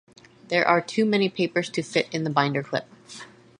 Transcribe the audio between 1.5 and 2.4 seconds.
to fit in the